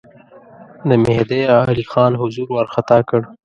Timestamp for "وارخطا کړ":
2.51-3.21